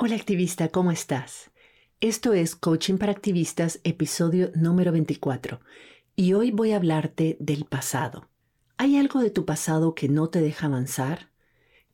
[0.00, 1.50] Hola activista, ¿cómo estás?
[2.00, 5.58] Esto es Coaching para Activistas, episodio número 24,
[6.14, 8.28] y hoy voy a hablarte del pasado.
[8.76, 11.32] ¿Hay algo de tu pasado que no te deja avanzar?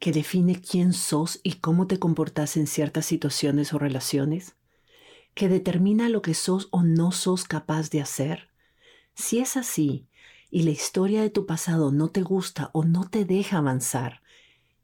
[0.01, 4.55] ¿Que define quién sos y cómo te comportas en ciertas situaciones o relaciones?
[5.33, 8.51] ¿Que determina lo que sos o no sos capaz de hacer?
[9.15, 10.09] Si es así,
[10.51, 14.21] y la historia de tu pasado no te gusta o no te deja avanzar,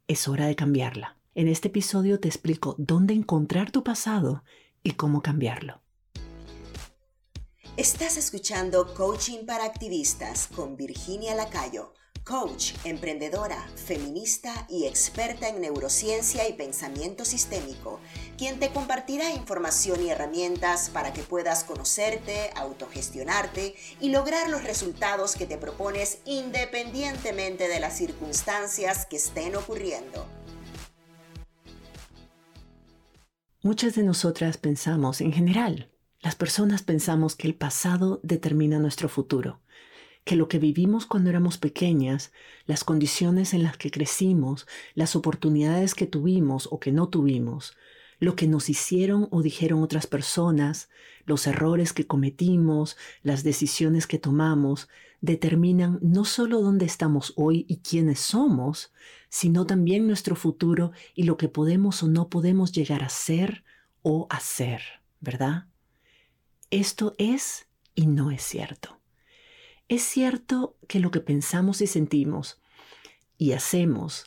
[0.09, 1.20] es hora de cambiarla.
[1.33, 4.43] En este episodio te explico dónde encontrar tu pasado
[4.83, 5.81] y cómo cambiarlo.
[7.77, 16.49] Estás escuchando Coaching para Activistas con Virginia Lacayo, coach, emprendedora, feminista y experta en neurociencia
[16.49, 18.01] y pensamiento sistémico,
[18.37, 25.37] quien te compartirá información y herramientas para que puedas conocerte, autogestionarte y lograr los resultados
[25.37, 30.27] que te propones independientemente de las circunstancias que estén ocurriendo.
[33.63, 35.91] Muchas de nosotras pensamos, en general,
[36.23, 39.61] las personas pensamos que el pasado determina nuestro futuro,
[40.25, 42.33] que lo que vivimos cuando éramos pequeñas,
[42.65, 47.77] las condiciones en las que crecimos, las oportunidades que tuvimos o que no tuvimos,
[48.21, 50.91] lo que nos hicieron o dijeron otras personas,
[51.25, 54.89] los errores que cometimos, las decisiones que tomamos,
[55.23, 58.93] determinan no solo dónde estamos hoy y quiénes somos,
[59.31, 63.65] sino también nuestro futuro y lo que podemos o no podemos llegar a ser
[64.03, 64.83] o hacer,
[65.21, 65.67] ¿verdad?
[66.71, 69.01] Esto es y no es cierto.
[69.89, 72.61] Es cierto que lo que pensamos y sentimos
[73.39, 74.27] y hacemos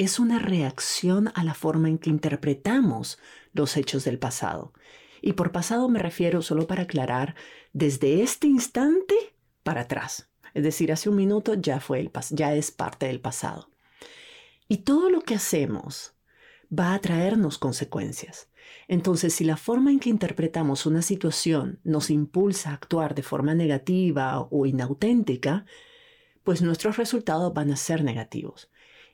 [0.00, 3.18] es una reacción a la forma en que interpretamos
[3.52, 4.72] los hechos del pasado.
[5.20, 7.34] Y por pasado me refiero, solo para aclarar,
[7.74, 9.14] desde este instante
[9.62, 10.30] para atrás.
[10.54, 13.68] Es decir, hace un minuto ya fue el ya es parte del pasado.
[14.68, 16.14] Y todo lo que hacemos
[16.72, 18.48] va a traernos consecuencias.
[18.88, 23.54] Entonces, si la forma en que interpretamos una situación nos impulsa a actuar de forma
[23.54, 25.66] negativa o inauténtica,
[26.42, 28.70] pues nuestros resultados van a ser negativos.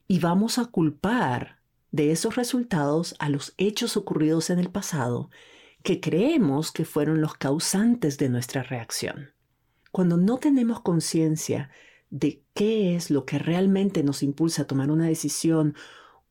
[0.08, 1.58] Y vamos a culpar
[1.90, 5.30] de esos resultados a los hechos ocurridos en el pasado
[5.82, 9.30] que creemos que fueron los causantes de nuestra reacción.
[9.90, 11.70] Cuando no tenemos conciencia
[12.10, 15.74] de qué es lo que realmente nos impulsa a tomar una decisión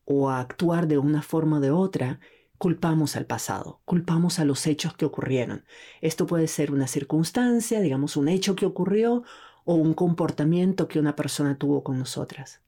[0.05, 2.19] o a actuar de una forma o de otra,
[2.57, 5.65] culpamos al pasado, culpamos a los hechos que ocurrieron.
[5.99, 9.23] Esto puede ser una circunstancia, digamos un hecho que ocurrió
[9.65, 12.64] o un comportamiento que una persona tuvo con nosotras.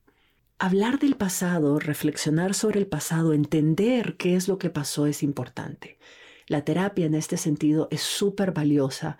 [0.59, 5.99] Hablar del pasado, reflexionar sobre el pasado, entender qué es lo que pasó es importante.
[6.47, 9.19] La terapia en este sentido es súper valiosa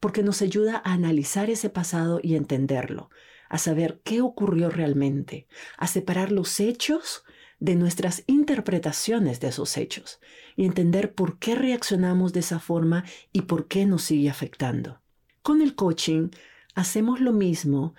[0.00, 3.10] porque nos ayuda a analizar ese pasado y entenderlo,
[3.50, 7.22] a saber qué ocurrió realmente, a separar los hechos
[7.60, 10.20] de nuestras interpretaciones de esos hechos
[10.56, 15.02] y entender por qué reaccionamos de esa forma y por qué nos sigue afectando.
[15.42, 16.30] Con el coaching
[16.74, 17.94] hacemos lo mismo,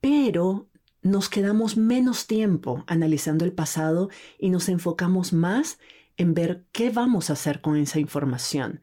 [0.00, 0.67] pero
[1.08, 5.78] nos quedamos menos tiempo analizando el pasado y nos enfocamos más
[6.16, 8.80] en ver qué vamos a hacer con esa información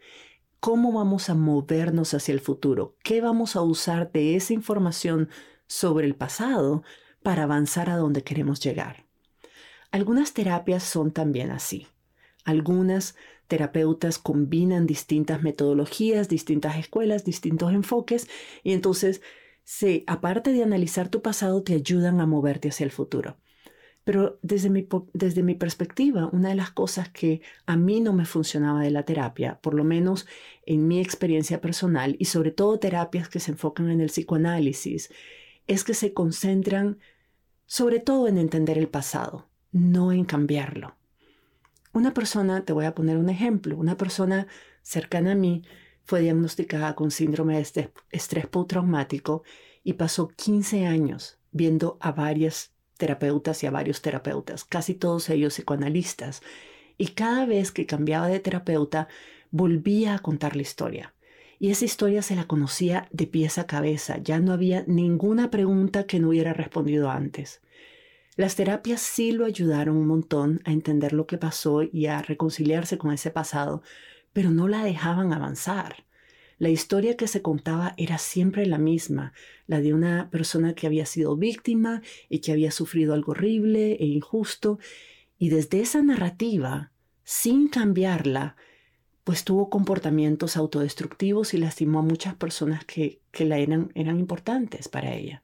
[0.65, 5.29] cómo vamos a movernos hacia el futuro, qué vamos a usar de esa información
[5.67, 6.81] sobre el pasado
[7.21, 9.05] para avanzar a donde queremos llegar.
[9.91, 11.85] Algunas terapias son también así.
[12.45, 13.15] Algunas
[13.47, 18.27] terapeutas combinan distintas metodologías, distintas escuelas, distintos enfoques
[18.63, 19.21] y entonces,
[19.65, 23.37] se, aparte de analizar tu pasado, te ayudan a moverte hacia el futuro.
[24.03, 28.25] Pero desde mi, desde mi perspectiva, una de las cosas que a mí no me
[28.25, 30.27] funcionaba de la terapia, por lo menos
[30.67, 35.09] en mi experiencia personal, y sobre todo terapias que se enfocan en el psicoanálisis,
[35.65, 36.99] es que se concentran
[37.65, 40.95] sobre todo en entender el pasado, no en cambiarlo.
[41.91, 44.45] Una persona, te voy a poner un ejemplo, una persona
[44.83, 45.63] cercana a mí
[46.05, 49.43] fue diagnosticada con síndrome de estrés postraumático
[49.83, 55.53] y pasó 15 años viendo a varias terapeutas y a varios terapeutas, casi todos ellos
[55.53, 56.41] psicoanalistas,
[56.97, 59.07] y cada vez que cambiaba de terapeuta
[59.51, 61.13] volvía a contar la historia.
[61.59, 66.05] Y esa historia se la conocía de pies a cabeza, ya no había ninguna pregunta
[66.05, 67.61] que no hubiera respondido antes.
[68.35, 72.97] Las terapias sí lo ayudaron un montón a entender lo que pasó y a reconciliarse
[72.97, 73.81] con ese pasado,
[74.35, 76.05] pero no la dejaban avanzar.
[76.57, 79.31] La historia que se contaba era siempre la misma,
[79.65, 84.05] la de una persona que había sido víctima y que había sufrido algo horrible e
[84.05, 84.77] injusto,
[85.37, 86.91] y desde esa narrativa,
[87.23, 88.57] sin cambiarla,
[89.23, 94.89] pues tuvo comportamientos autodestructivos y lastimó a muchas personas que, que la eran, eran importantes
[94.89, 95.43] para ella.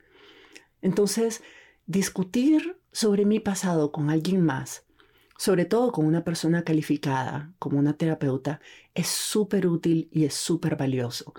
[0.81, 1.41] Entonces,
[1.85, 4.83] discutir sobre mi pasado con alguien más
[5.41, 8.61] sobre todo con una persona calificada como una terapeuta,
[8.93, 11.33] es súper útil y es súper valioso.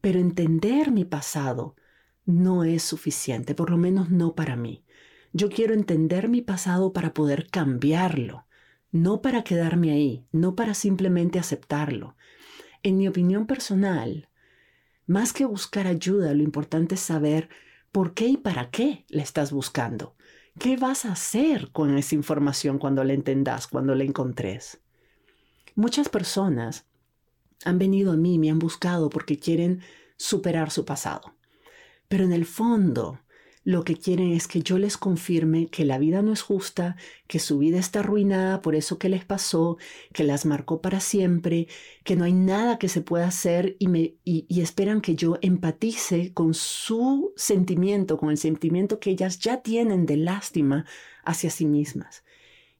[0.00, 1.76] Pero entender mi pasado
[2.24, 4.86] no es suficiente, por lo menos no para mí.
[5.34, 8.46] Yo quiero entender mi pasado para poder cambiarlo,
[8.90, 12.16] no para quedarme ahí, no para simplemente aceptarlo.
[12.82, 14.30] En mi opinión personal,
[15.06, 17.50] más que buscar ayuda, lo importante es saber
[17.92, 20.15] por qué y para qué la estás buscando.
[20.58, 24.80] ¿Qué vas a hacer con esa información cuando la entendas, cuando la encontres?
[25.74, 26.86] Muchas personas
[27.64, 29.82] han venido a mí, me han buscado porque quieren
[30.16, 31.34] superar su pasado.
[32.08, 33.20] Pero en el fondo,
[33.66, 36.94] lo que quieren es que yo les confirme que la vida no es justa,
[37.26, 39.76] que su vida está arruinada por eso que les pasó,
[40.12, 41.66] que las marcó para siempre,
[42.04, 46.32] que no hay nada que se pueda hacer y, me, y, esperan que yo empatice
[46.32, 50.86] con su sentimiento, con el sentimiento que ellas ya tienen de lástima
[51.24, 52.22] hacia sí mismas.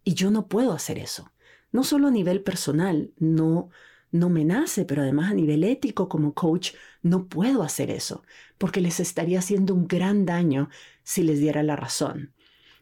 [0.04, 1.32] Y yo no puedo hacer eso.
[1.72, 3.70] No solo a nivel personal, no,
[4.12, 8.22] no me nace, pero además a nivel ético como coach no puedo hacer eso,
[8.58, 10.68] porque les estaría haciendo un gran daño
[11.02, 12.32] si les diera la razón.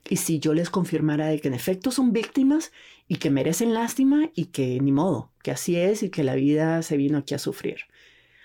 [0.08, 2.72] Y si yo les confirmara de que en efecto son víctimas
[3.08, 6.82] y que merecen lástima y que ni modo, que así es y que la vida
[6.82, 7.78] se vino aquí a sufrir.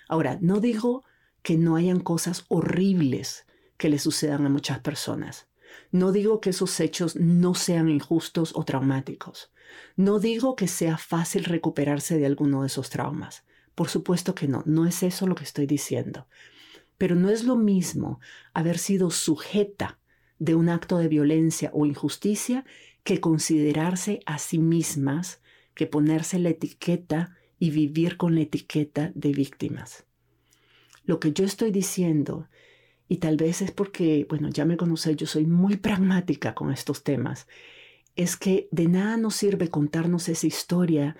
[0.07, 1.03] Ahora, no digo
[1.41, 3.45] que no hayan cosas horribles
[3.77, 5.47] que le sucedan a muchas personas.
[5.91, 9.51] No digo que esos hechos no sean injustos o traumáticos.
[9.95, 13.43] No digo que sea fácil recuperarse de alguno de esos traumas.
[13.75, 16.27] Por supuesto que no, no es eso lo que estoy diciendo.
[16.99, 18.19] Pero no es lo mismo
[18.53, 19.97] haber sido sujeta
[20.37, 22.65] de un acto de violencia o injusticia
[23.03, 25.41] que considerarse a sí mismas,
[25.73, 30.05] que ponerse la etiqueta y vivir con la etiqueta de víctimas.
[31.05, 32.47] Lo que yo estoy diciendo,
[33.07, 37.03] y tal vez es porque, bueno, ya me conocéis, yo soy muy pragmática con estos
[37.03, 37.47] temas,
[38.15, 41.15] es que de nada nos sirve contarnos esa historia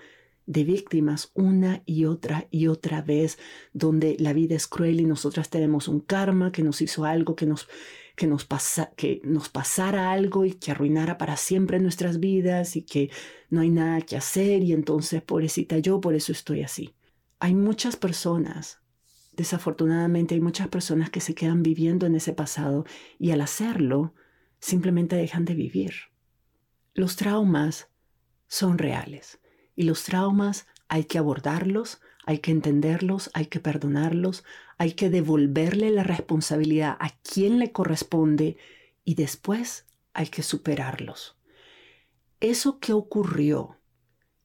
[0.50, 3.38] de víctimas una y otra y otra vez,
[3.72, 7.46] donde la vida es cruel y nosotras tenemos un karma que nos hizo algo, que
[7.46, 7.68] nos,
[8.16, 12.82] que nos, pasa, que nos pasara algo y que arruinara para siempre nuestras vidas y
[12.82, 13.12] que
[13.48, 16.96] no hay nada que hacer y entonces, pobrecita yo, por eso estoy así.
[17.38, 18.80] Hay muchas personas,
[19.36, 22.84] desafortunadamente hay muchas personas que se quedan viviendo en ese pasado
[23.20, 24.14] y al hacerlo
[24.58, 25.92] simplemente dejan de vivir.
[26.92, 27.88] Los traumas
[28.48, 29.38] son reales
[29.76, 34.44] y los traumas hay que abordarlos, hay que entenderlos, hay que perdonarlos,
[34.78, 38.56] hay que devolverle la responsabilidad a quien le corresponde
[39.04, 41.36] y después hay que superarlos.
[42.40, 43.76] Eso que ocurrió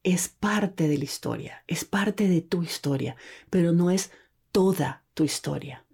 [0.03, 3.15] es parte de la historia, es parte de tu historia,
[3.49, 4.11] pero no es
[4.51, 5.85] toda tu historia.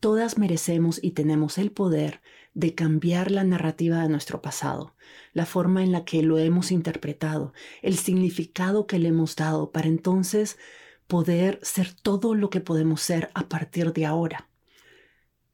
[0.00, 2.22] Todas merecemos y tenemos el poder
[2.54, 4.94] de cambiar la narrativa de nuestro pasado,
[5.32, 7.52] la forma en la que lo hemos interpretado,
[7.82, 10.58] el significado que le hemos dado para entonces
[11.06, 14.48] poder ser todo lo que podemos ser a partir de ahora.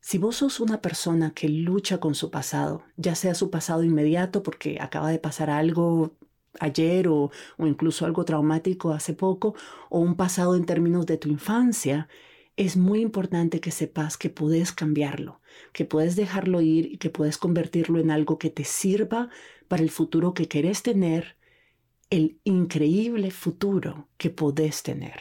[0.01, 4.43] Si vos sos una persona que lucha con su pasado, ya sea su pasado inmediato
[4.43, 6.17] porque acaba de pasar algo
[6.61, 9.55] ayer o, o incluso algo traumático hace poco,
[9.91, 12.09] o un pasado en términos de tu infancia,
[12.59, 15.41] es muy importante que sepas que puedes cambiarlo,
[15.73, 19.31] que puedes dejarlo ir y que puedes convertirlo en algo que te sirva
[19.69, 21.37] para el futuro que querés tener,
[22.11, 25.21] el increíble futuro que podés tener.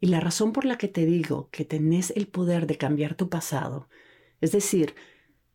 [0.00, 3.30] Y la razón por la que te digo que tenés el poder de cambiar tu
[3.30, 3.88] pasado,
[4.42, 4.94] es decir,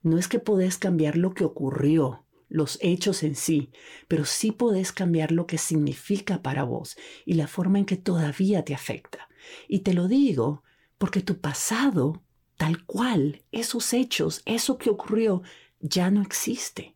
[0.02, 3.70] no es que podés cambiar lo que ocurrió, los hechos en sí,
[4.08, 6.98] pero sí podés cambiar lo que significa para vos
[7.28, 9.30] y la forma en que todavía te afecta.
[9.68, 10.64] Y te lo digo
[11.02, 12.22] porque tu pasado,
[12.58, 15.42] tal cual, esos hechos, eso que ocurrió,
[15.80, 16.96] ya no existe.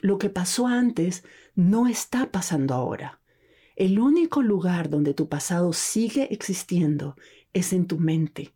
[0.00, 3.20] Lo que pasó antes no está pasando ahora.
[3.76, 7.16] El único lugar donde tu pasado sigue existiendo
[7.52, 8.54] es en tu mente.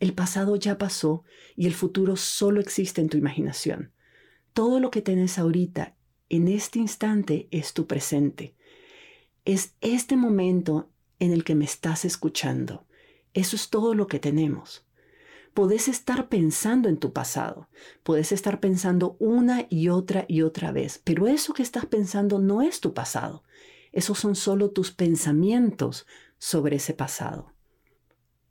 [0.00, 1.22] El pasado ya pasó
[1.54, 3.92] y el futuro solo existe en tu imaginación.
[4.54, 5.94] Todo lo que tienes ahorita,
[6.30, 8.56] en este instante, es tu presente.
[9.44, 12.85] Es este momento en el que me estás escuchando.
[13.36, 14.86] Eso es todo lo que tenemos.
[15.52, 17.68] Podés estar pensando en tu pasado,
[18.02, 22.62] puedes estar pensando una y otra y otra vez, pero eso que estás pensando no
[22.62, 23.44] es tu pasado.
[23.92, 26.06] Esos son solo tus pensamientos
[26.38, 27.52] sobre ese pasado.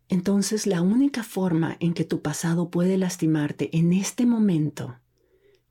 [0.08, 5.00] Entonces la única forma en que tu pasado puede lastimarte en este momento,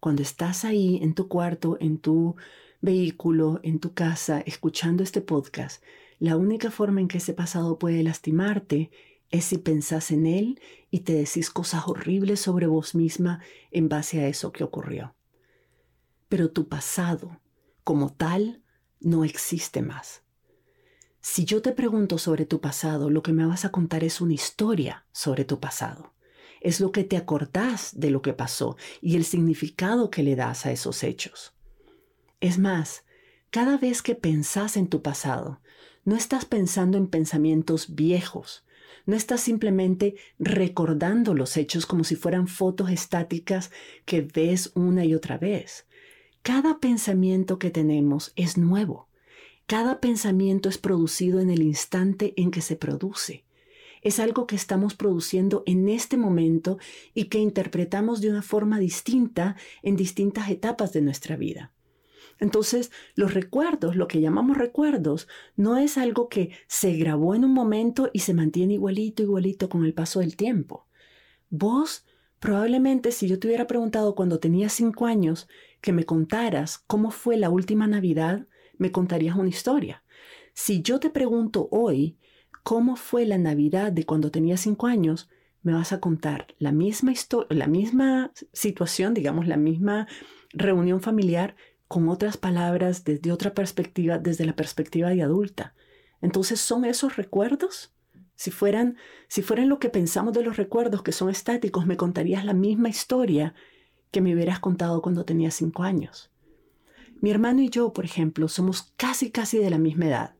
[0.00, 2.34] cuando estás ahí en tu cuarto, en tu
[2.80, 5.84] vehículo, en tu casa, escuchando este podcast,
[6.18, 8.90] la única forma en que ese pasado puede lastimarte
[9.30, 14.20] es si pensás en él y te decís cosas horribles sobre vos misma en base
[14.20, 15.14] a eso que ocurrió.
[16.28, 17.40] Pero tu pasado,
[17.82, 18.62] como tal,
[19.00, 20.22] no existe más.
[21.20, 24.34] Si yo te pregunto sobre tu pasado, lo que me vas a contar es una
[24.34, 26.12] historia sobre tu pasado.
[26.60, 30.66] Es lo que te acordás de lo que pasó y el significado que le das
[30.66, 31.54] a esos hechos.
[32.40, 33.04] Es más,
[33.50, 35.60] cada vez que pensás en tu pasado,
[36.04, 38.64] no estás pensando en pensamientos viejos,
[39.06, 43.70] no estás simplemente recordando los hechos como si fueran fotos estáticas
[44.04, 45.86] que ves una y otra vez.
[46.42, 49.08] Cada pensamiento que tenemos es nuevo.
[49.66, 53.44] Cada pensamiento es producido en el instante en que se produce.
[54.02, 56.78] Es algo que estamos produciendo en este momento
[57.14, 61.73] y que interpretamos de una forma distinta en distintas etapas de nuestra vida.
[62.38, 67.52] Entonces, los recuerdos, lo que llamamos recuerdos, no es algo que se grabó en un
[67.52, 70.86] momento y se mantiene igualito, igualito con el paso del tiempo.
[71.50, 72.06] Vos,
[72.40, 75.48] probablemente, si yo te hubiera preguntado cuando tenía cinco años
[75.80, 78.46] que me contaras cómo fue la última Navidad,
[78.78, 80.02] me contarías una historia.
[80.52, 82.16] Si yo te pregunto hoy
[82.62, 85.28] cómo fue la Navidad de cuando tenía cinco años,
[85.62, 87.12] me vas a contar la misma,
[87.48, 90.06] la misma situación, digamos, la misma
[90.50, 91.56] reunión familiar,
[91.88, 95.74] con otras palabras, desde otra perspectiva, desde la perspectiva de adulta.
[96.20, 97.92] Entonces, ¿son esos recuerdos?
[98.36, 98.96] Si fueran,
[99.28, 102.88] si fueran lo que pensamos de los recuerdos que son estáticos, me contarías la misma
[102.88, 103.54] historia
[104.10, 106.30] que me hubieras contado cuando tenía cinco años.
[107.20, 110.34] Mi hermano y yo, por ejemplo, somos casi, casi de la misma edad.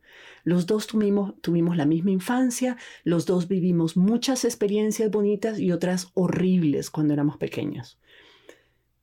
[0.45, 6.11] Los dos tuvimos, tuvimos la misma infancia, los dos vivimos muchas experiencias bonitas y otras
[6.15, 7.99] horribles cuando éramos pequeños.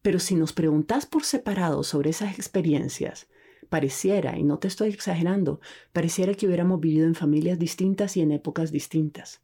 [0.01, 3.27] Pero si nos preguntas por separado sobre esas experiencias,
[3.69, 5.61] pareciera, y no te estoy exagerando,
[5.93, 9.41] pareciera que hubiéramos vivido en familias distintas y en épocas distintas.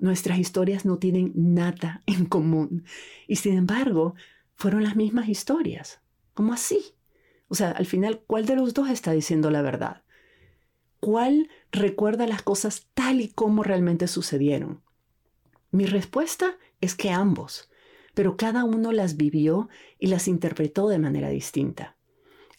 [0.00, 2.84] Nuestras historias no tienen nada en común
[3.26, 4.14] y sin embargo
[4.54, 6.00] fueron las mismas historias.
[6.34, 6.94] ¿Cómo así?
[7.48, 10.02] O sea, al final, ¿cuál de los dos está diciendo la verdad?
[11.00, 14.82] ¿Cuál recuerda las cosas tal y como realmente sucedieron?
[15.70, 17.70] Mi respuesta es que ambos
[18.14, 21.96] pero cada uno las vivió y las interpretó de manera distinta.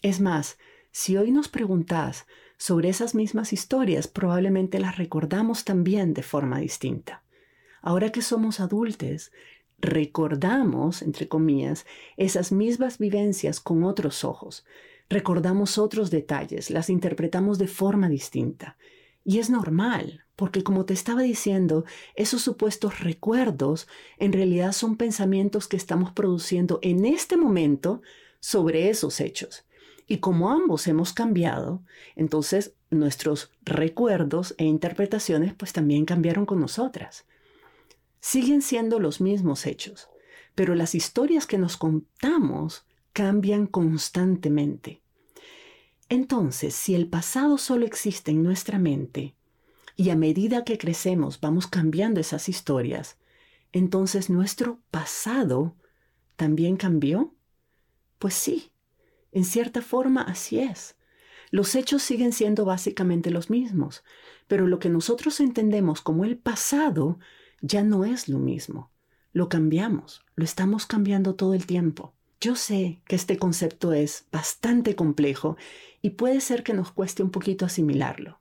[0.02, 0.58] Es más,
[0.90, 7.24] si hoy nos preguntás sobre esas mismas historias, probablemente las recordamos también de forma distinta.
[7.82, 9.32] Ahora que somos adultos,
[9.78, 11.84] recordamos, entre comillas,
[12.16, 14.64] esas mismas vivencias con otros ojos,
[15.08, 18.78] recordamos otros detalles, las interpretamos de forma distinta.
[19.24, 23.88] Y es normal, porque como te estaba diciendo, esos supuestos recuerdos
[24.18, 28.02] en realidad son pensamientos que estamos produciendo en este momento
[28.40, 29.64] sobre esos hechos.
[30.06, 31.82] Y como ambos hemos cambiado,
[32.14, 37.24] entonces nuestros recuerdos e interpretaciones pues también cambiaron con nosotras.
[38.20, 40.08] Siguen siendo los mismos hechos,
[40.54, 45.03] pero las historias que nos contamos cambian constantemente.
[46.08, 49.34] Entonces, si el pasado solo existe en nuestra mente
[49.96, 53.16] y a medida que crecemos vamos cambiando esas historias,
[53.72, 55.76] entonces nuestro pasado
[56.36, 57.34] también cambió?
[58.18, 58.72] Pues sí,
[59.32, 60.96] en cierta forma así es.
[61.50, 64.02] Los hechos siguen siendo básicamente los mismos,
[64.46, 67.18] pero lo que nosotros entendemos como el pasado
[67.60, 68.90] ya no es lo mismo.
[69.32, 72.14] Lo cambiamos, lo estamos cambiando todo el tiempo.
[72.44, 75.56] Yo sé que este concepto es bastante complejo
[76.02, 78.38] y puede ser que nos cueste un poquito asimilarlo.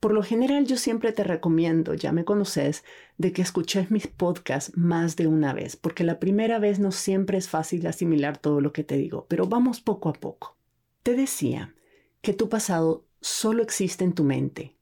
[0.00, 2.82] Por lo general yo siempre te recomiendo, ya me conoces,
[3.16, 7.38] de que escuches mis podcasts más de una vez, porque la primera vez no siempre
[7.38, 10.56] es fácil asimilar todo lo que te digo, pero vamos poco a poco.
[11.04, 11.76] Te decía
[12.22, 14.74] que tu pasado solo existe en tu mente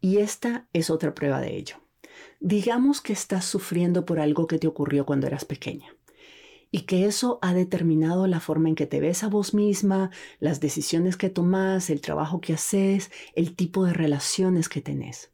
[0.00, 1.78] y esta es otra prueba de ello.
[2.38, 5.95] Digamos que estás sufriendo por algo que te ocurrió cuando eras pequeña
[6.76, 10.60] y que eso ha determinado la forma en que te ves a vos misma, las
[10.60, 15.30] decisiones que tomas, el trabajo que haces, el tipo de relaciones que tenés.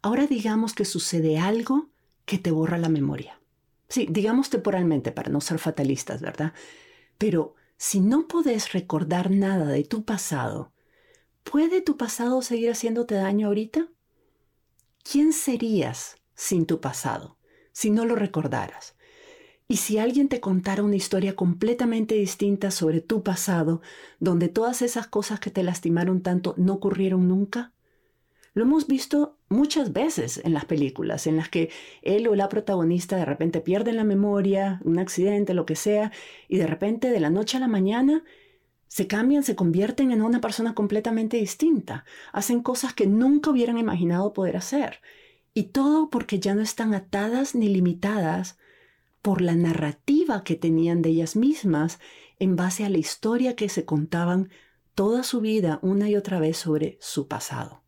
[0.00, 1.90] Ahora digamos que sucede algo
[2.24, 3.38] que te borra la memoria.
[3.90, 6.54] Sí, digamos temporalmente para no ser fatalistas, ¿verdad?
[7.18, 10.72] Pero si no podés recordar nada de tu pasado,
[11.42, 13.88] ¿puede tu pasado seguir haciéndote daño ahorita?
[15.02, 17.36] ¿Quién serías sin tu pasado
[17.72, 18.93] si no lo recordaras?
[19.66, 23.80] Y si alguien te contara una historia completamente distinta sobre tu pasado,
[24.20, 27.72] donde todas esas cosas que te lastimaron tanto no ocurrieron nunca,
[28.52, 31.70] lo hemos visto muchas veces en las películas, en las que
[32.02, 36.12] él o la protagonista de repente pierden la memoria, un accidente, lo que sea,
[36.46, 38.22] y de repente de la noche a la mañana
[38.86, 44.32] se cambian, se convierten en una persona completamente distinta, hacen cosas que nunca hubieran imaginado
[44.32, 45.00] poder hacer.
[45.52, 48.56] Y todo porque ya no están atadas ni limitadas
[49.24, 51.98] por la narrativa que tenían de ellas mismas
[52.38, 54.50] en base a la historia que se contaban
[54.94, 57.82] toda su vida una y otra vez sobre su pasado.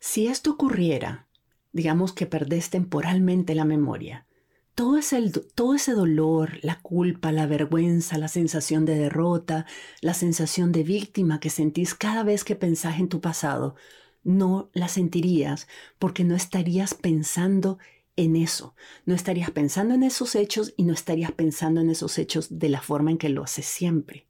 [0.00, 1.26] Si esto ocurriera,
[1.72, 4.26] digamos que perdés temporalmente la memoria,
[4.74, 5.22] todo ese,
[5.54, 9.64] todo ese dolor, la culpa, la vergüenza, la sensación de derrota,
[10.02, 13.74] la sensación de víctima que sentís cada vez que pensás en tu pasado,
[14.22, 15.66] no la sentirías
[15.98, 17.78] porque no estarías pensando
[18.16, 18.74] en eso,
[19.06, 22.80] no estarías pensando en esos hechos y no estarías pensando en esos hechos de la
[22.80, 24.26] forma en que lo haces siempre.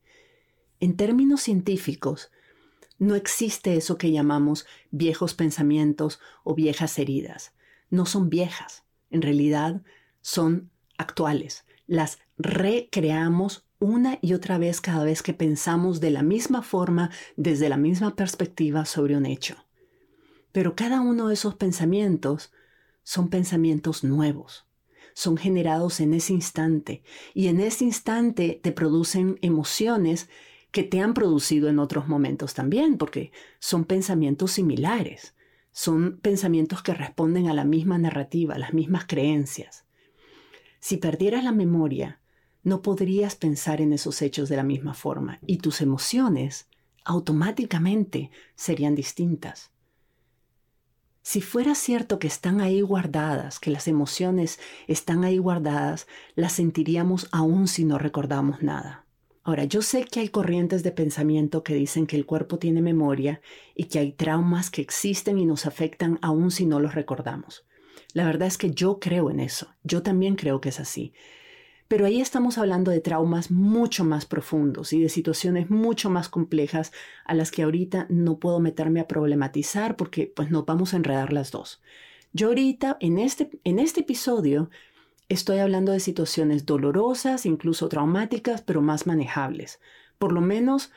[0.81, 2.31] En términos científicos,
[2.99, 7.53] no existe eso que llamamos viejos pensamientos o viejas heridas.
[7.91, 8.85] No son viejas.
[9.11, 9.83] En realidad,
[10.21, 11.65] son actuales.
[11.87, 17.69] Las recreamos una y otra vez cada vez que pensamos de la misma forma, desde
[17.69, 19.57] la misma perspectiva sobre un hecho.
[20.53, 22.53] Pero cada uno de esos pensamientos
[23.05, 24.67] son pensamientos nuevos,
[25.15, 30.29] son generados en ese instante y en ese instante te producen emociones
[30.73, 33.31] que te han producido en otros momentos también, porque
[33.61, 35.37] son pensamientos similares,
[35.71, 39.85] son pensamientos que responden a la misma narrativa, a las mismas creencias.
[40.81, 42.21] Si perdieras la memoria,
[42.65, 46.67] no podrías pensar en esos hechos de la misma forma y tus emociones
[47.05, 49.74] automáticamente serían distintas.
[51.27, 57.29] Si fuera cierto que están ahí guardadas, que las emociones están ahí guardadas, las sentiríamos
[57.33, 59.07] aún si no recordamos nada.
[59.43, 63.41] Ahora, yo sé que hay corrientes de pensamiento que dicen que el cuerpo tiene memoria
[63.75, 67.65] y que hay traumas que existen y nos afectan aún si no los recordamos.
[68.13, 71.15] La verdad es que yo creo en eso, yo también creo que es así.
[71.95, 76.91] Pero ahí estamos hablando de traumas mucho más profundos y de situaciones mucho más complejas
[77.25, 81.33] a las que ahorita no puedo meterme a problematizar porque pues nos vamos a enredar
[81.33, 81.81] las dos.
[82.33, 84.71] Yo ahorita en este, en este episodio
[85.29, 89.79] estoy hablando de situaciones dolorosas, incluso traumáticas, pero más manejables.
[90.19, 90.91] Por lo menos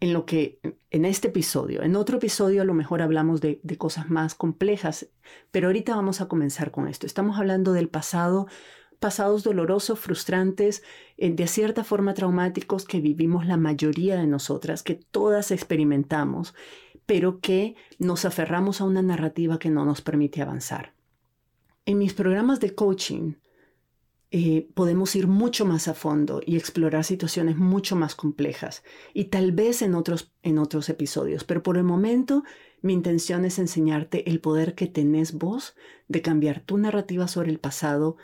[0.00, 1.82] en lo que en este episodio.
[1.82, 5.08] En otro episodio a lo mejor hablamos de, cosas más complejas,
[5.50, 7.06] pero ahorita vamos a comenzar con esto.
[7.06, 8.46] Estamos hablando del pasado,
[8.98, 10.82] pasados dolorosos, frustrantes,
[11.16, 16.54] eh, de cierta forma traumáticos que vivimos la mayoría de nosotras, que todas experimentamos,
[17.06, 20.92] pero que nos aferramos a una narrativa que no nos permite avanzar.
[21.86, 23.34] En mis programas de coaching,
[24.30, 28.82] eh, podemos ir mucho más a fondo y explorar situaciones mucho más complejas
[29.14, 32.44] y tal vez en otros, en otros episodios, pero por el momento
[32.82, 35.76] mi intención es enseñarte el poder que tenés vos
[36.08, 38.18] de cambiar tu narrativa sobre el pasado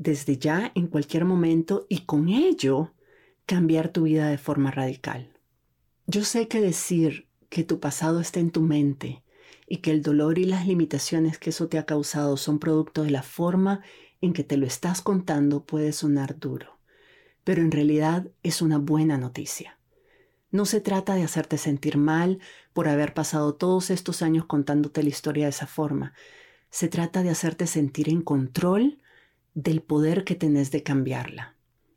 [0.00, 2.94] desde ya en cualquier momento y con ello
[3.44, 5.30] cambiar tu vida de forma radical.
[6.06, 9.22] Yo sé que decir que tu pasado está en tu mente
[9.68, 13.10] y que el dolor y las limitaciones que eso te ha causado son producto de
[13.10, 13.82] la forma
[14.22, 16.78] en que te lo estás contando puede sonar duro,
[17.44, 19.78] pero en realidad es una buena noticia.
[20.50, 22.38] No se trata de hacerte sentir mal
[22.72, 26.14] por haber pasado todos estos años contándote la historia de esa forma.
[26.70, 28.98] Se trata de hacerte sentir en control
[29.54, 31.56] del poder que tenés de cambiarla.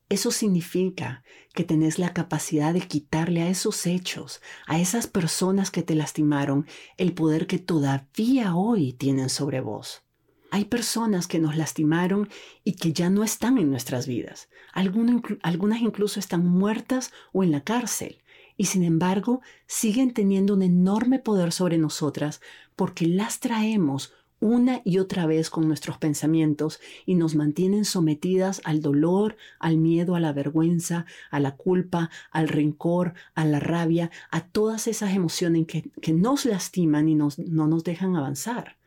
[0.10, 5.82] Eso significa que tenés la capacidad de quitarle a esos hechos, a esas personas que
[5.82, 10.04] te lastimaron, el poder que todavía hoy tienen sobre vos.
[10.52, 12.30] Hay personas que nos lastimaron
[12.64, 14.50] y que ya no están en nuestras vidas.
[14.72, 18.22] Algunas, incluso están muertas o en la cárcel.
[18.56, 22.40] Y sin embargo, siguen teniendo un enorme poder sobre nosotras
[22.76, 28.82] porque las traemos una y otra vez con nuestros pensamientos y nos mantienen sometidas al
[28.82, 34.46] dolor, al miedo, a la vergüenza, a la culpa, al rencor, a la rabia, a
[34.48, 37.32] todas esas emociones que, nos lastiman y no
[37.68, 38.78] nos dejan avanzar.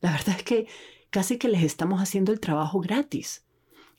[0.00, 0.66] La verdad es que
[1.10, 3.44] casi que les estamos haciendo el trabajo gratis.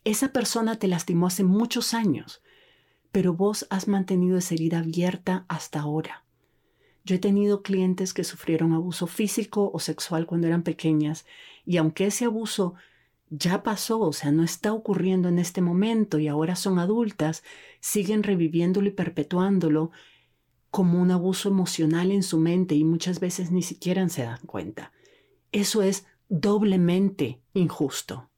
[0.03, 2.43] Esa persona te lastimó hace muchos años,
[3.11, 6.24] pero vos has mantenido esa herida abierta hasta ahora.
[7.05, 11.25] Yo he tenido clientes que sufrieron abuso físico o sexual cuando eran pequeñas
[11.63, 12.73] y aunque ese abuso
[13.29, 17.43] ya pasó, o sea, no está ocurriendo en este momento y ahora son adultas,
[17.79, 19.91] siguen reviviéndolo y perpetuándolo
[20.71, 24.91] como un abuso emocional en su mente y muchas veces ni siquiera se dan cuenta.
[25.51, 28.29] Eso es doblemente injusto.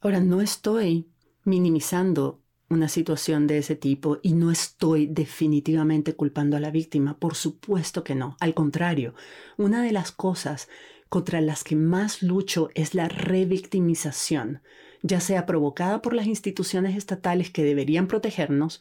[0.00, 1.08] Ahora, no estoy
[1.44, 2.41] minimizando
[2.72, 8.02] una situación de ese tipo y no estoy definitivamente culpando a la víctima, por supuesto
[8.02, 9.14] que no, al contrario,
[9.58, 10.68] una de las cosas
[11.08, 14.62] contra las que más lucho es la revictimización,
[15.02, 18.80] ya sea provocada por las instituciones estatales que deberían protegernos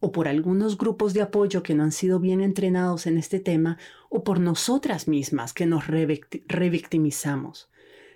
[0.00, 3.78] o por algunos grupos de apoyo que no han sido bien entrenados en este tema,
[4.08, 7.68] o por nosotras mismas que nos revictimizamos.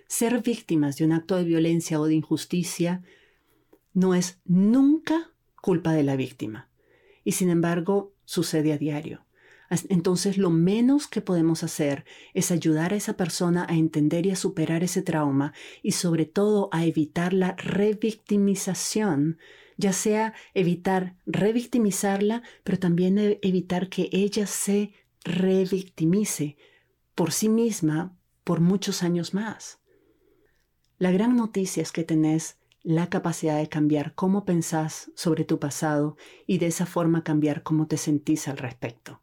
[0.07, 3.03] Ser víctimas de un acto de violencia o de injusticia
[3.93, 6.69] no es nunca culpa de la víctima.
[7.23, 9.25] Y sin embargo, sucede a diario.
[9.87, 14.35] Entonces lo menos que podemos hacer es ayudar a esa persona a entender y a
[14.35, 19.37] superar ese trauma y sobre todo a evitar la revictimización,
[19.77, 24.91] ya sea evitar revictimizarla, pero también e-, evitar que ella se
[25.23, 26.57] revictimice
[27.15, 29.79] por sí misma por muchos años más.
[30.97, 36.17] La gran noticia es que tenés la capacidad de cambiar cómo pensás sobre tu pasado
[36.47, 39.21] y de esa forma cambiar cómo te sentís al respecto.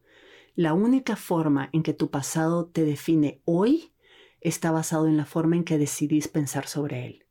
[0.55, 3.93] La única forma en que tu pasado te define hoy
[4.41, 7.25] está basado en la forma en que decidís pensar sobre él.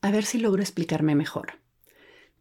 [0.00, 1.60] A ver si logro explicarme mejor.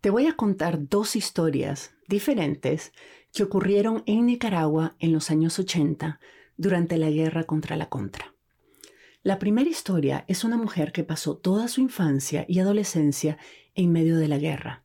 [0.01, 2.91] Te voy a contar dos historias diferentes
[3.33, 6.19] que ocurrieron en Nicaragua en los años 80
[6.57, 8.34] durante la guerra contra la Contra.
[9.25, 13.39] La primera historia es una mujer que pasó toda su infancia y adolescencia
[13.73, 14.83] en medio de la guerra.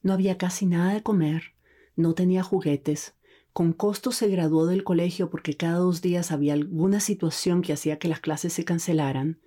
[0.00, 1.54] No había casi nada de comer,
[1.96, 3.16] no tenía juguetes,
[3.52, 7.98] con costo se graduó del colegio porque cada dos días había alguna situación que hacía
[7.98, 9.40] que las clases se cancelaran.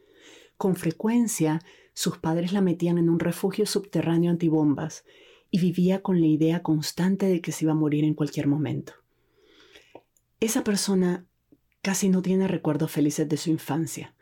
[0.58, 1.62] Con frecuencia,
[1.94, 5.06] sus padres la metían en un refugio subterráneo antibombas
[5.52, 8.92] y vivía con la idea constante de que se iba a morir en cualquier momento.
[10.42, 11.28] Esa persona
[11.82, 14.13] casi no tiene recuerdos felices de su infancia.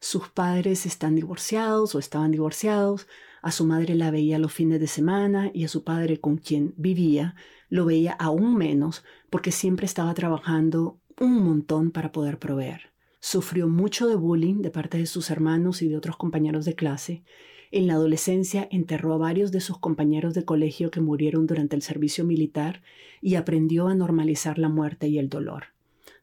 [0.00, 3.08] Sus padres están divorciados o estaban divorciados,
[3.42, 6.74] a su madre la veía los fines de semana y a su padre con quien
[6.76, 7.34] vivía
[7.68, 12.92] lo veía aún menos porque siempre estaba trabajando un montón para poder proveer.
[13.20, 17.24] Sufrió mucho de bullying de parte de sus hermanos y de otros compañeros de clase.
[17.72, 21.82] En la adolescencia enterró a varios de sus compañeros de colegio que murieron durante el
[21.82, 22.82] servicio militar
[23.20, 25.64] y aprendió a normalizar la muerte y el dolor.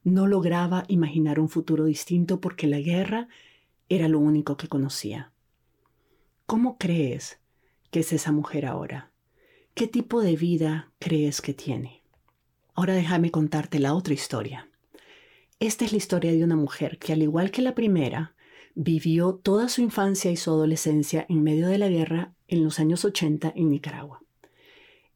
[0.04, 3.28] No lograba imaginar un futuro distinto porque la guerra
[3.90, 5.32] era lo único que conocía.
[6.46, 7.40] ¿Cómo crees
[7.92, 9.12] que es esa mujer ahora?
[9.74, 12.04] ¿Qué tipo de vida crees que tiene?
[12.74, 14.70] Ahora déjame contarte la otra historia.
[15.60, 18.36] Esta es la historia de una mujer que, al igual que la primera,
[18.76, 23.06] vivió toda su infancia y su adolescencia en medio de la guerra en los años
[23.06, 24.22] 80 en Nicaragua.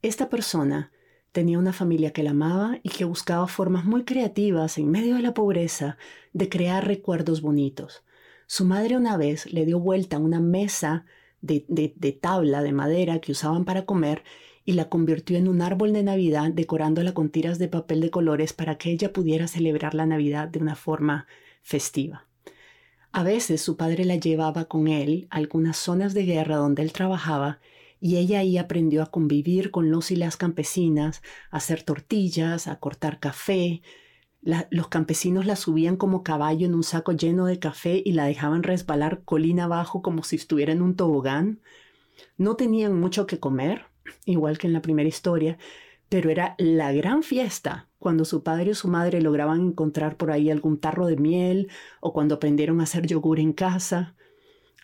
[0.02, 0.92] Esta persona
[1.32, 5.22] tenía una familia que la amaba y que buscaba formas muy creativas en medio de
[5.22, 5.98] la pobreza
[6.34, 8.04] de crear recuerdos bonitos.
[8.52, 11.06] Su madre una vez le dio vuelta a una mesa
[11.40, 14.24] de, de tabla de madera que usaban para comer
[14.66, 18.54] y la convirtió en un árbol de Navidad decorándola con tiras de papel de colores
[18.54, 21.28] para que ella pudiera celebrar la Navidad de una forma
[21.62, 22.26] festiva.
[23.12, 26.92] A veces su padre la llevaba con él a algunas zonas de guerra donde él
[26.92, 27.60] trabajaba
[28.02, 32.80] y ella ahí aprendió a convivir con los y las campesinas, a hacer tortillas, a
[32.80, 33.84] cortar café.
[34.42, 38.64] Los campesinos la subían como caballo en un saco lleno de café y la dejaban
[38.64, 41.62] resbalar colina abajo como si estuviera en un tobogán.
[42.38, 43.86] No tenían mucho que comer,
[44.26, 45.58] igual que en la primera historia,
[46.10, 50.50] pero era la gran fiesta cuando su padre o su madre lograban encontrar por ahí
[50.50, 54.16] algún tarro de miel o cuando aprendieron a hacer yogur en casa.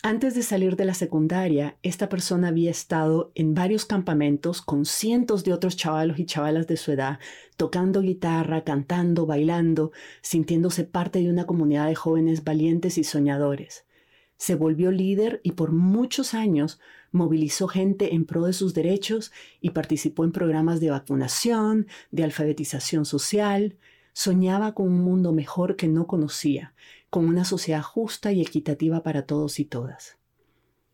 [0.07, 5.43] Antes de salir de la secundaria, esta persona había estado en varios campamentos con cientos
[5.43, 7.17] de otros chavalos y chavalas de su edad,
[7.57, 13.87] tocando guitarra, cantando, bailando, sintiéndose parte de una comunidad de jóvenes valientes y soñadores.
[14.37, 16.79] Se volvió líder y por muchos años
[17.11, 23.05] movilizó gente en pro de sus derechos y participó en programas de vacunación, de alfabetización
[23.05, 23.75] social.
[24.13, 26.75] Soñaba con un mundo mejor que no conocía,
[27.15, 30.17] con una sociedad justa y equitativa para todos y todas.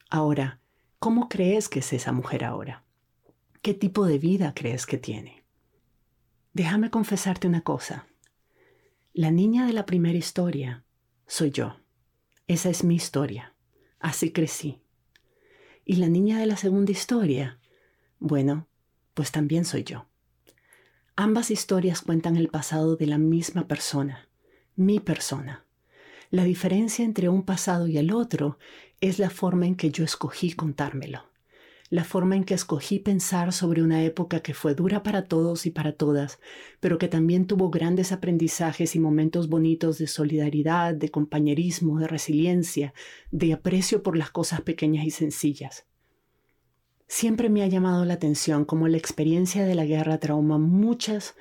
[0.08, 0.60] Ahora,
[1.00, 2.84] ¿cómo crees que es esa mujer ahora?
[3.64, 5.44] ¿Qué tipo de vida crees que tiene?
[6.54, 8.06] Déjame confesarte una cosa.
[9.14, 10.86] La niña de la primera historia
[11.26, 11.78] soy yo.
[12.46, 13.56] Esa es mi historia.
[13.98, 14.80] Así crecí.
[15.86, 17.60] ¿Y la niña de la segunda historia?
[18.20, 18.68] Bueno,
[19.16, 20.06] pues también soy yo.
[21.16, 24.30] Ambas historias cuentan el pasado de la misma persona,
[24.76, 25.66] mi persona.
[26.32, 28.58] La diferencia entre un pasado y el otro
[29.02, 31.26] es la forma en que yo escogí contármelo,
[31.90, 35.72] la forma en que escogí pensar sobre una época que fue dura para todos y
[35.72, 36.40] para todas,
[36.80, 42.94] pero que también tuvo grandes aprendizajes y momentos bonitos de solidaridad, de compañerismo, de resiliencia,
[43.32, 45.86] de aprecio por las cosas pequeñas y sencillas.
[47.10, 51.36] Siempre me ha llamado la atención cómo la experiencia de la guerra trauma muchas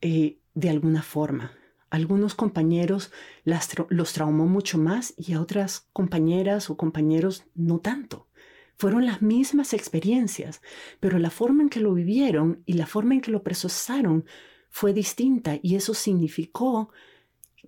[0.00, 1.52] eh, de alguna forma.
[1.94, 3.12] Algunos compañeros
[3.44, 8.26] los traumó mucho más y a otras compañeras o compañeros no tanto.
[8.76, 10.60] Fueron las mismas experiencias,
[10.98, 14.24] pero la forma en que lo vivieron y la forma en que lo procesaron
[14.70, 16.90] fue distinta y eso significó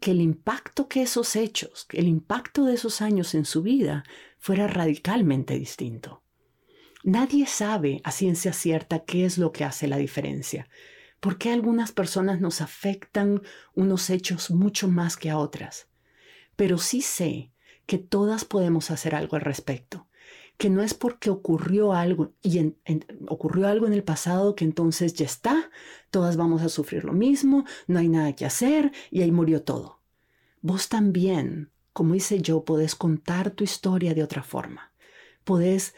[0.01, 4.03] que el impacto que esos hechos, el impacto de esos años en su vida
[4.41, 6.25] fuera radicalmente distinto.
[7.05, 10.69] Nadie sabe a ciencia cierta qué es lo que hace la diferencia,
[11.27, 13.43] ¿Por qué algunas personas nos afectan
[13.75, 15.89] unos hechos mucho más que a otras?
[16.55, 17.51] Pero sí sé
[17.85, 20.07] que todas podemos hacer algo al respecto,
[20.57, 22.77] que no es porque ocurrió algo y
[23.27, 25.69] ocurrió algo en el pasado que entonces ya está,
[26.13, 29.99] todas vamos a sufrir lo mismo, no hay nada que hacer y ahí murió todo.
[30.63, 34.93] Vos también, como hice yo, podés contar tu historia de otra forma.
[35.43, 35.93] Podés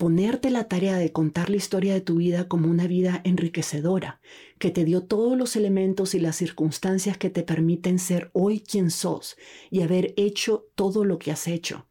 [0.00, 4.22] ponerte la tarea de contar la historia de tu vida como una vida enriquecedora,
[4.58, 8.90] que te dio todos los elementos y las circunstancias que te permiten ser hoy quien
[8.90, 9.36] sos
[9.70, 11.86] y haber hecho todo lo que has hecho,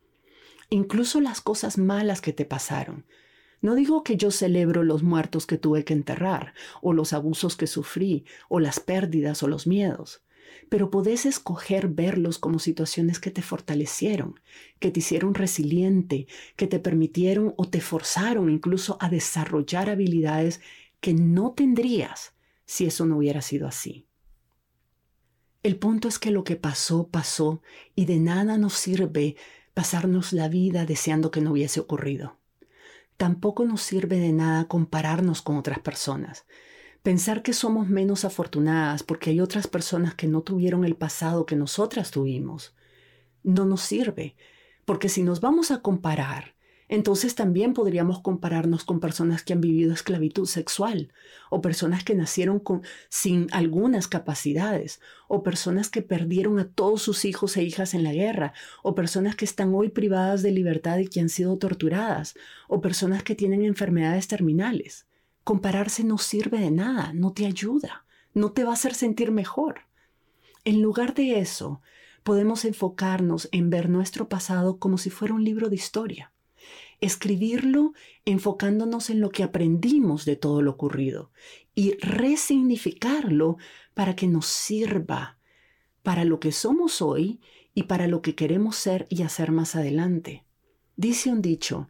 [0.72, 3.06] incluso las cosas malas que te pasaron.
[3.62, 7.68] No digo que yo celebro los muertos que tuve que enterrar, o los abusos que
[7.68, 10.24] sufrí, o las pérdidas o los miedos
[10.70, 14.40] pero podés escoger verlos como situaciones que te fortalecieron,
[14.80, 20.62] que te hicieron resiliente, que te permitieron o te forzaron incluso a desarrollar habilidades
[21.00, 22.34] que no tendrías
[22.66, 24.06] si eso no hubiera sido así.
[25.64, 27.62] El punto es que lo que pasó, pasó
[27.96, 29.36] y de nada nos sirve
[29.74, 32.38] pasarnos la vida deseando que no hubiese ocurrido.
[33.18, 36.46] Tampoco nos sirve de nada compararnos con otras personas,
[37.04, 41.56] Pensar que somos menos afortunadas porque hay otras personas que no tuvieron el pasado que
[41.56, 42.76] nosotras tuvimos,
[43.42, 44.36] no nos sirve,
[44.84, 46.56] porque si nos vamos a comparar,
[46.90, 51.14] entonces también podríamos compararnos con personas que han vivido esclavitud sexual,
[51.50, 52.62] o personas que nacieron
[53.08, 58.12] sin algunas capacidades, o personas que perdieron a todos sus hijos e hijas en la
[58.12, 62.36] guerra, o personas que están hoy privadas de libertad y que han sido torturadas,
[62.68, 65.09] o personas que tienen enfermedades terminales.
[65.50, 69.88] Compararse no sirve de nada, no te ayuda, no te va a hacer sentir mejor.
[70.64, 71.82] En lugar de eso,
[72.22, 76.32] podemos enfocarnos en ver nuestro pasado como si fuera un libro de historia.
[77.02, 77.94] Escribirlo
[78.26, 81.32] enfocándonos en lo que aprendimos de todo lo ocurrido
[81.74, 83.58] y resignificarlo
[83.96, 85.40] para que nos sirva
[86.04, 87.42] para lo que somos hoy
[87.74, 90.46] y para lo que queremos ser y hacer más adelante.
[90.96, 91.90] Dice un dicho,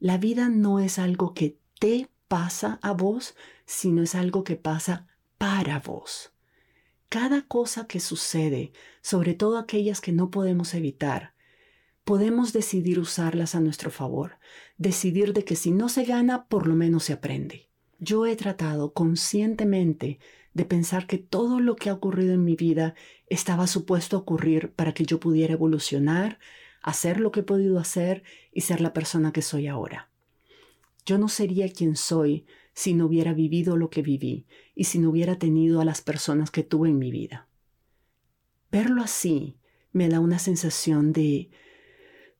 [0.00, 3.34] la vida no es algo que te pasa a vos,
[3.64, 5.06] sino es algo que pasa
[5.38, 6.32] para vos.
[7.08, 11.34] Cada cosa que sucede, sobre todo aquellas que no podemos evitar,
[12.04, 14.38] podemos decidir usarlas a nuestro favor,
[14.76, 17.68] decidir de que si no se gana, por lo menos se aprende.
[17.98, 20.18] Yo he tratado conscientemente
[20.52, 22.94] de pensar que todo lo que ha ocurrido en mi vida
[23.28, 26.38] estaba supuesto a ocurrir para que yo pudiera evolucionar,
[26.82, 30.10] hacer lo que he podido hacer y ser la persona que soy ahora.
[31.06, 35.10] Yo no sería quien soy si no hubiera vivido lo que viví y si no
[35.10, 37.48] hubiera tenido a las personas que tuve en mi vida.
[38.72, 39.56] Verlo así
[39.92, 41.48] me da una sensación de,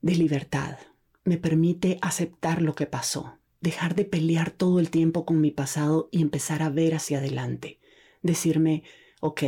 [0.03, 0.79] de libertad.
[1.25, 6.09] Me permite aceptar lo que pasó, dejar de pelear todo el tiempo con mi pasado
[6.11, 7.79] y empezar a ver hacia adelante.
[8.21, 8.83] Decirme,
[9.21, 9.43] ok,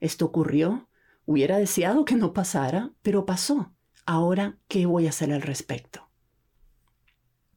[0.00, 0.88] esto ocurrió,
[1.26, 3.74] hubiera deseado que no pasara, pero pasó.
[4.06, 6.07] Ahora, ¿qué voy a hacer al respecto?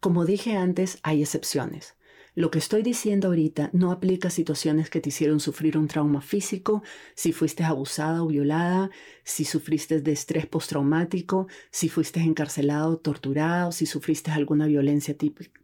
[0.01, 1.93] Como dije antes, hay excepciones.
[2.33, 6.21] Lo que estoy diciendo ahorita no aplica a situaciones que te hicieron sufrir un trauma
[6.21, 6.81] físico,
[7.13, 8.89] si fuiste abusada o violada,
[9.23, 15.15] si sufriste de estrés postraumático, si fuiste encarcelado torturado, si sufriste alguna violencia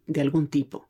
[0.05, 0.87] de algún tipo.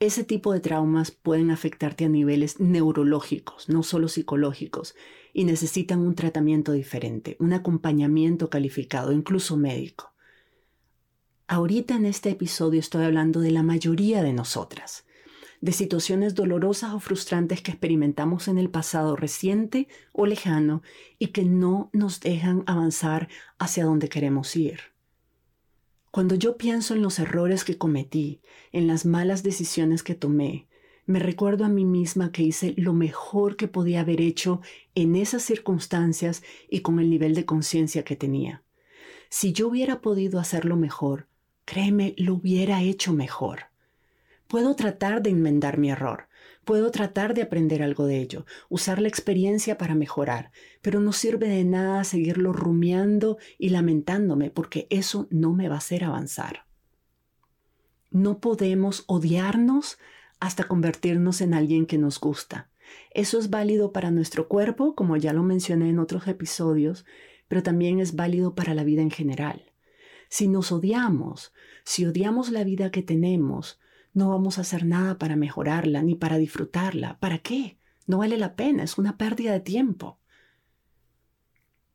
[0.00, 4.94] Ese tipo de traumas pueden afectarte a niveles neurológicos, no solo psicológicos,
[5.34, 10.13] y necesitan un tratamiento diferente, un acompañamiento calificado, incluso médico.
[11.46, 15.04] Ahorita en este episodio estoy hablando de la mayoría de nosotras,
[15.60, 20.82] de situaciones dolorosas o frustrantes que experimentamos en el pasado reciente o lejano
[21.18, 23.28] y que no nos dejan avanzar
[23.58, 24.80] hacia donde queremos ir.
[26.10, 28.40] Cuando yo pienso en los errores que cometí,
[28.72, 30.66] en las malas decisiones que tomé,
[31.04, 34.62] me recuerdo a mí misma que hice lo mejor que podía haber hecho
[34.94, 38.62] en esas circunstancias y con el nivel de conciencia que tenía.
[39.28, 41.26] Si yo hubiera podido hacerlo mejor,
[41.64, 43.64] Créeme, lo hubiera hecho mejor.
[44.48, 46.28] Puedo tratar de enmendar mi error,
[46.64, 51.48] puedo tratar de aprender algo de ello, usar la experiencia para mejorar, pero no sirve
[51.48, 56.66] de nada seguirlo rumiando y lamentándome porque eso no me va a hacer avanzar.
[58.10, 59.98] No podemos odiarnos
[60.40, 62.70] hasta convertirnos en alguien que nos gusta.
[63.10, 67.06] Eso es válido para nuestro cuerpo, como ya lo mencioné en otros episodios,
[67.48, 69.73] pero también es válido para la vida en general.
[70.34, 71.52] Si nos odiamos,
[71.84, 73.78] si odiamos la vida que tenemos,
[74.14, 77.20] no vamos a hacer nada para mejorarla ni para disfrutarla.
[77.20, 77.78] ¿Para qué?
[78.08, 80.18] No vale la pena, es una pérdida de tiempo.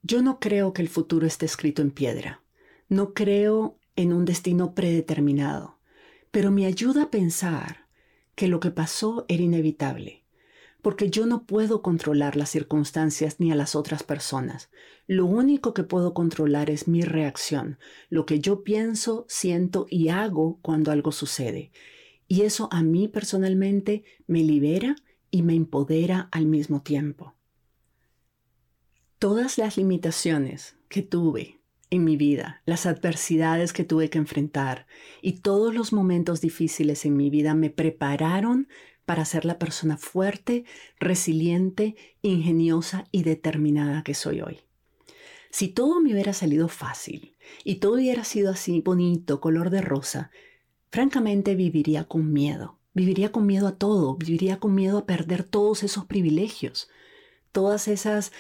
[0.04, 2.41] Yo no creo que el futuro esté escrito en piedra.
[2.88, 5.82] No creo en un destino predeterminado,
[6.32, 7.88] pero me ayuda a pensar
[8.36, 10.18] que lo que pasó era inevitable.
[10.81, 14.69] Porque yo no puedo controlar las circunstancias ni a las otras personas.
[15.07, 17.77] Lo único que puedo controlar es mi reacción,
[18.09, 21.71] lo que yo pienso, siento y hago cuando algo sucede.
[22.27, 24.95] Y eso a mí personalmente me libera
[25.31, 27.35] y me empodera al mismo tiempo.
[29.17, 34.85] Todas las limitaciones que tuve en mi vida, las adversidades que tuve que enfrentar
[35.21, 38.67] y todos los momentos difíciles en mi vida me prepararon
[39.09, 40.65] para ser la persona fuerte,
[40.99, 44.59] resiliente, ingeniosa y determinada que soy hoy.
[45.49, 50.29] Si todo me hubiera salido fácil y todo hubiera sido así bonito, color de rosa,
[50.91, 52.77] francamente viviría con miedo.
[52.93, 56.87] Viviría con miedo a todo, viviría con miedo a perder todos esos privilegios,
[57.51, 58.31] todas esas,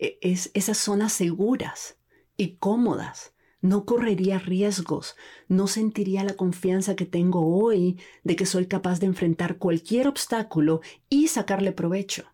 [0.00, 1.98] e, esas zonas seguras
[2.36, 3.32] y cómodas.
[3.66, 5.16] No correría riesgos,
[5.48, 10.82] no sentiría la confianza que tengo hoy de que soy capaz de enfrentar cualquier obstáculo
[11.08, 12.26] y sacarle provecho.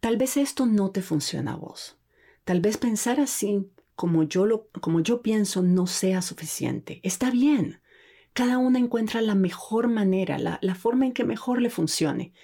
[0.00, 1.96] Tal vez esto no te funciona a vos.
[2.44, 7.00] Tal vez pensar así como yo, lo, como yo pienso no sea suficiente.
[7.02, 7.80] Está bien.
[8.34, 12.34] Cada una encuentra la mejor manera, la, la forma en que mejor le funcione.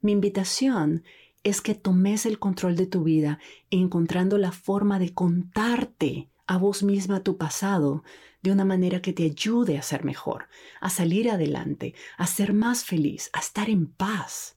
[0.00, 1.02] Mi invitación
[1.42, 6.82] es que tomes el control de tu vida encontrando la forma de contarte a vos
[6.82, 8.04] misma tu pasado
[8.42, 10.48] de una manera que te ayude a ser mejor,
[10.80, 14.56] a salir adelante, a ser más feliz, a estar en paz.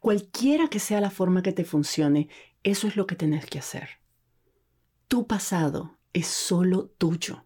[0.00, 2.28] Cualquiera que sea la forma que te funcione,
[2.64, 4.00] eso es lo que tenés que hacer.
[5.06, 7.44] Tu pasado es solo tuyo.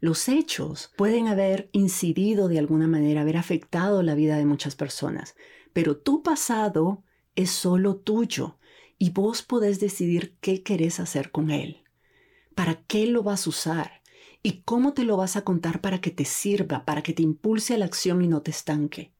[0.00, 5.36] Los hechos pueden haber incidido de alguna manera, haber afectado la vida de muchas personas,
[5.72, 7.04] pero tu pasado
[7.36, 8.58] es solo tuyo
[8.98, 11.81] y vos podés decidir qué querés hacer con él
[12.54, 14.02] para qué lo vas a usar
[14.42, 17.74] y cómo te lo vas a contar para que te sirva, para que te impulse
[17.74, 19.12] a la acción y no te estanque.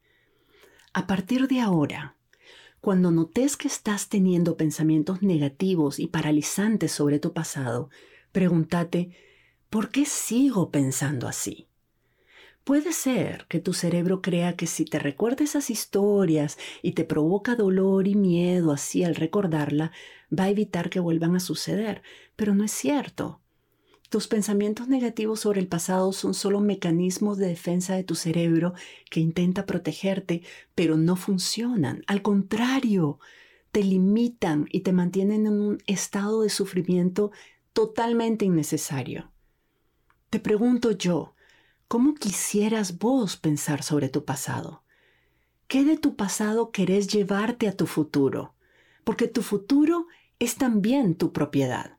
[0.93, 2.17] A partir de ahora,
[2.81, 7.91] cuando notes que estás teniendo pensamientos negativos y paralizantes sobre tu pasado,
[8.33, 9.17] pregúntate,
[9.71, 11.69] ¿por qué sigo pensando así?
[12.65, 17.57] Puede ser que tu cerebro crea que si te recuerda esas historias y te provoca
[17.57, 19.91] dolor y miedo así al recordarla,
[20.37, 22.03] va a evitar que vuelvan a suceder,
[22.37, 23.41] pero no es cierto.
[24.11, 28.75] Tus pensamientos negativos sobre el pasado son solo mecanismos de defensa de tu cerebro
[29.11, 30.43] que intenta protegerte,
[30.75, 32.05] pero no funcionan.
[32.07, 33.19] Al contrario,
[33.73, 37.33] te limitan y te mantienen en un estado de sufrimiento
[37.73, 39.33] totalmente innecesario.
[40.29, 41.35] Te pregunto yo,
[41.93, 44.83] ¿Cómo quisieras vos pensar sobre tu pasado?
[45.69, 48.55] ¿Qué de tu pasado querés llevarte a tu futuro?
[49.05, 50.07] Porque tu futuro
[50.39, 51.99] es también tu propiedad.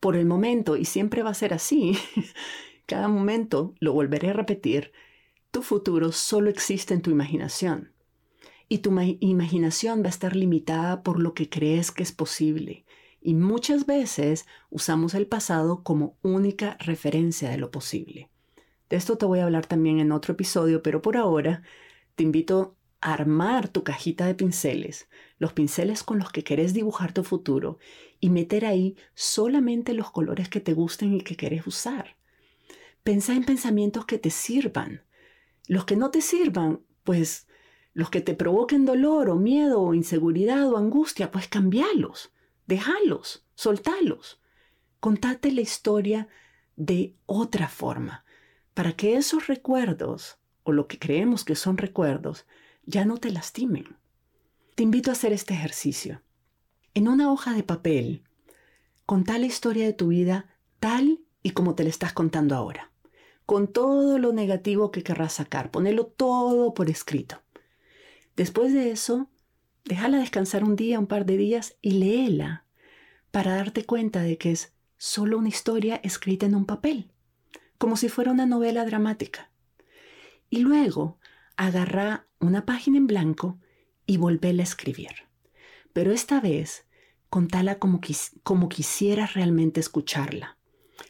[0.00, 1.98] Por el momento, y siempre va a ser así,
[2.86, 4.92] cada momento, lo volveré a repetir,
[5.50, 7.92] tu futuro solo existe en tu imaginación.
[8.70, 12.86] Y tu imaginación va a estar limitada por lo que crees que es posible.
[13.20, 18.30] Y muchas veces usamos el pasado como única referencia de lo posible.
[18.88, 21.62] De esto te voy a hablar también en otro episodio, pero por ahora
[22.14, 27.12] te invito a armar tu cajita de pinceles, los pinceles con los que querés dibujar
[27.12, 27.78] tu futuro
[28.18, 32.16] y meter ahí solamente los colores que te gusten y que querés usar.
[33.02, 35.02] Pensa en pensamientos que te sirvan.
[35.66, 37.46] Los que no te sirvan, pues
[37.92, 42.32] los que te provoquen dolor o miedo o inseguridad o angustia, pues cambialos,
[42.66, 44.40] déjalos, soltalos.
[44.98, 46.28] Contate la historia
[46.74, 48.24] de otra forma
[48.78, 52.46] para que esos recuerdos, o lo que creemos que son recuerdos,
[52.86, 53.96] ya no te lastimen.
[54.76, 56.22] Te invito a hacer este ejercicio.
[56.94, 58.22] En una hoja de papel,
[59.04, 60.46] contá la historia de tu vida
[60.78, 62.92] tal y como te la estás contando ahora,
[63.46, 67.42] con todo lo negativo que querrás sacar, ponelo todo por escrito.
[68.36, 69.28] Después de eso,
[69.86, 72.64] déjala descansar un día, un par de días y léela
[73.32, 77.10] para darte cuenta de que es solo una historia escrita en un papel
[77.78, 79.50] como si fuera una novela dramática.
[80.50, 81.18] Y luego
[81.56, 83.58] agarra una página en blanco
[84.06, 85.28] y volvéla a escribir.
[85.92, 86.86] Pero esta vez
[87.30, 88.00] contala como,
[88.42, 90.56] como quisieras realmente escucharla.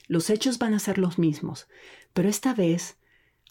[0.06, 1.68] Los hechos van a ser los mismos,
[2.12, 2.96] pero esta vez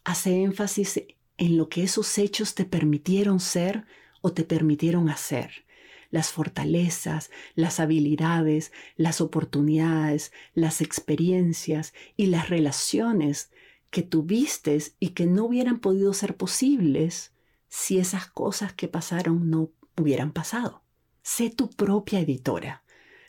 [0.03, 1.01] hace énfasis
[1.38, 3.86] en lo que esos hechos te permitieron ser
[4.22, 5.66] o te permitieron hacer
[6.10, 13.51] las fortalezas, las habilidades, las oportunidades, las experiencias y las relaciones
[13.89, 17.34] que tuviste y que no hubieran podido ser posibles
[17.68, 20.84] si esas cosas que pasaron no hubieran pasado.
[21.24, 22.84] Sé tu propia editora.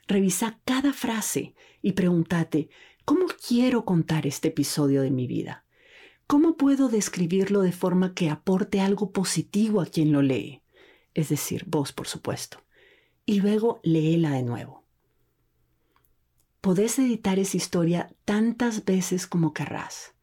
[0.06, 2.70] Revisa cada frase y pregúntate,
[3.04, 5.64] ¿cómo quiero contar este episodio de mi vida?
[6.26, 10.62] ¿Cómo puedo describirlo de forma que aporte algo positivo a quien lo lee?
[11.18, 12.62] es decir, vos por supuesto,
[13.28, 14.84] y luego léela de nuevo.
[16.62, 20.14] Podés editar esa historia tantas veces como querrás.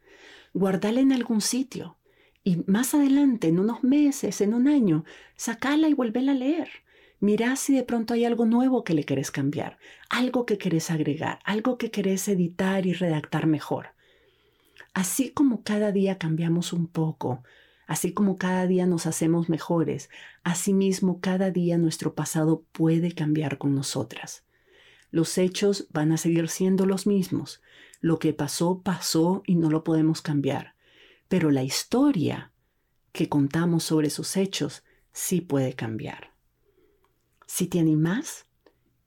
[0.55, 1.99] Guardala en algún sitio
[2.43, 6.67] y más adelante, en unos meses, en un año, sacala y vuélvela a leer.
[7.19, 9.77] Mirá si de pronto hay algo nuevo que le querés cambiar,
[10.09, 13.89] algo que querés agregar, algo que querés editar y redactar mejor.
[14.95, 17.43] Así como cada día cambiamos un poco,
[17.87, 20.09] así como cada día nos hacemos mejores,
[20.43, 24.45] asimismo cada día nuestro pasado puede cambiar con nosotras.
[25.11, 27.61] Los hechos van a seguir siendo los mismos.
[28.01, 30.75] Lo que pasó, pasó y no lo podemos cambiar.
[31.29, 32.51] Pero la historia
[33.13, 34.83] que contamos sobre esos hechos
[35.13, 36.33] sí puede cambiar.
[37.47, 38.47] Si te animás,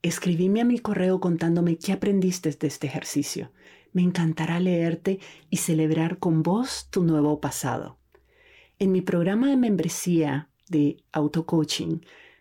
[0.01, 3.51] escribime a mi correo contándome qué aprendiste de este ejercicio.
[3.93, 5.19] Me encantará leerte
[5.51, 7.98] y celebrar con vos tu nuevo pasado.
[8.81, 11.99] En mi programa de membresía de auto-coaching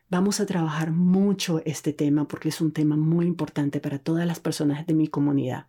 [0.09, 4.39] vamos a trabajar mucho este tema porque es un tema muy importante para todas las
[4.39, 5.67] personas de mi comunidad.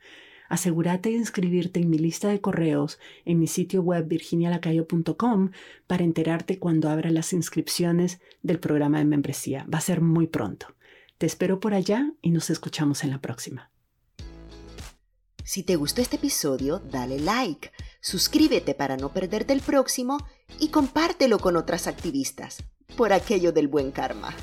[0.47, 5.49] Asegúrate de inscribirte en mi lista de correos en mi sitio web virginialacayo.com
[5.87, 9.65] para enterarte cuando abra las inscripciones del programa de membresía.
[9.73, 10.67] Va a ser muy pronto.
[11.17, 13.71] Te espero por allá y nos escuchamos en la próxima.
[15.43, 20.19] Si te gustó este episodio, dale like, suscríbete para no perderte el próximo
[20.59, 22.63] y compártelo con otras activistas,
[22.97, 24.35] por aquello del buen karma.